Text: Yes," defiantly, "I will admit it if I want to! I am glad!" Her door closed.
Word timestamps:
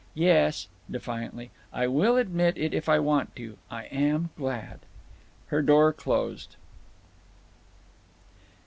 Yes," 0.15 0.67
defiantly, 0.89 1.51
"I 1.71 1.85
will 1.85 2.17
admit 2.17 2.57
it 2.57 2.73
if 2.73 2.89
I 2.89 2.97
want 2.97 3.35
to! 3.35 3.59
I 3.69 3.83
am 3.83 4.31
glad!" 4.35 4.79
Her 5.49 5.61
door 5.61 5.93
closed. 5.93 6.55